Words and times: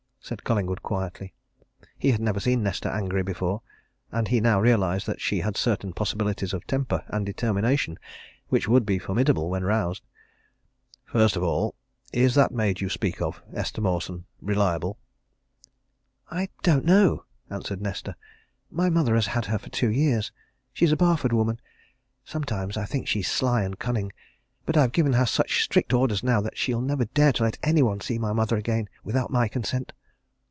said 0.23 0.43
Collingwood 0.43 0.83
quietly. 0.83 1.33
He 1.97 2.11
had 2.11 2.21
never 2.21 2.39
seen 2.39 2.61
Nesta 2.61 2.89
angry 2.93 3.23
before, 3.23 3.63
and 4.11 4.27
he 4.27 4.39
now 4.39 4.61
realized 4.61 5.07
that 5.07 5.19
she 5.19 5.39
had 5.39 5.57
certain 5.57 5.93
possibilities 5.93 6.53
of 6.53 6.65
temper 6.67 7.03
and 7.07 7.25
determination 7.25 7.97
which 8.47 8.67
would 8.67 8.85
be 8.85 8.99
formidable 8.99 9.49
when 9.49 9.63
roused. 9.63 10.05
"First 11.05 11.35
of 11.35 11.41
all, 11.43 11.73
is 12.13 12.35
that 12.35 12.51
maid 12.53 12.79
you 12.81 12.87
speak 12.87 13.19
of, 13.19 13.41
Esther 13.51 13.81
Mawson, 13.81 14.25
reliable?" 14.41 14.99
"I 16.29 16.49
don't 16.61 16.85
know!" 16.85 17.25
answered 17.49 17.81
Nesta. 17.81 18.15
"My 18.69 18.91
mother 18.91 19.15
has 19.15 19.25
had 19.25 19.45
her 19.47 19.57
two 19.57 19.89
years 19.89 20.31
she's 20.71 20.91
a 20.91 20.95
Barford 20.97 21.33
woman. 21.33 21.59
Sometimes 22.23 22.77
I 22.77 22.85
think 22.85 23.07
she's 23.07 23.27
sly 23.29 23.63
and 23.63 23.79
cunning. 23.79 24.13
But 24.67 24.77
I've 24.77 24.91
given 24.93 25.13
her 25.13 25.25
such 25.25 25.63
strict 25.63 25.91
orders 25.93 26.23
now 26.23 26.41
that 26.41 26.59
she'll 26.59 26.79
never 26.79 27.05
dare 27.05 27.33
to 27.33 27.43
let 27.43 27.57
any 27.63 27.81
one 27.81 27.99
see 28.01 28.19
my 28.19 28.31
mother 28.33 28.55
again 28.55 28.87
without 29.03 29.31
my 29.31 29.47
consent." 29.47 29.93